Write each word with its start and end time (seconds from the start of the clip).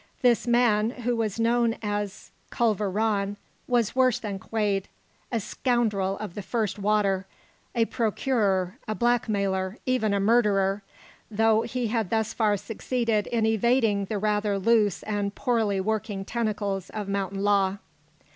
This 0.23 0.47
man, 0.47 0.89
who 0.89 1.15
was 1.15 1.39
known 1.39 1.75
as 1.83 2.31
Culver 2.49 2.89
Rann, 2.89 3.37
was 3.67 3.95
worse 3.95 4.17
than 4.17 4.39
Quade, 4.39 4.87
a 5.31 5.39
scoundrel 5.39 6.17
of 6.17 6.33
the 6.33 6.41
first 6.41 6.79
water, 6.79 7.27
a 7.75 7.85
procurer, 7.85 8.79
a 8.87 8.95
blackmailer, 8.95 9.77
even 9.85 10.11
a 10.11 10.19
murderer 10.19 10.81
though 11.29 11.61
he 11.61 11.89
had 11.89 12.09
thus 12.09 12.33
far 12.33 12.57
succeeded 12.57 13.27
in 13.27 13.45
evading 13.45 14.05
the 14.05 14.17
rather 14.17 14.57
loose 14.57 15.03
and 15.03 15.35
poorly 15.35 15.79
working 15.79 16.25
tentacles 16.25 16.89
of 16.89 17.07
mountain 17.07 17.43
law. 17.43 17.77